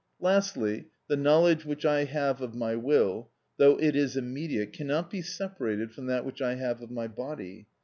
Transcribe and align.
Lastly, 0.19 0.85
the 1.07 1.15
knowledge 1.15 1.63
which 1.63 1.85
I 1.85 2.05
have 2.05 2.41
of 2.41 2.55
my 2.55 2.75
will, 2.75 3.29
though 3.57 3.77
it 3.79 3.95
is 3.95 4.17
immediate, 4.17 4.73
cannot 4.73 5.11
be 5.11 5.21
separated 5.21 5.91
from 5.93 6.07
that 6.07 6.25
which 6.25 6.41
I 6.41 6.55
have 6.55 6.81
of 6.81 6.89
my 6.89 7.07
body. 7.07 7.67